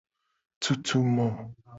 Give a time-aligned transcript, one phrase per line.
[0.61, 1.27] Tutu mo.